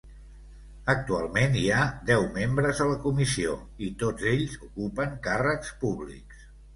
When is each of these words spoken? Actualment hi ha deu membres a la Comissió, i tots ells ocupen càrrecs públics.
Actualment 0.93 1.57
hi 1.57 1.65
ha 1.73 1.81
deu 2.07 2.23
membres 2.37 2.81
a 2.85 2.87
la 2.91 2.95
Comissió, 3.03 3.53
i 3.89 3.91
tots 4.05 4.25
ells 4.31 4.57
ocupen 4.69 5.13
càrrecs 5.29 5.71
públics. 5.85 6.41